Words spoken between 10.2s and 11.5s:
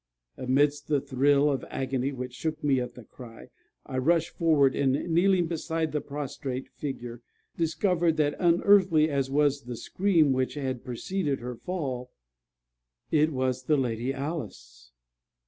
which had preceded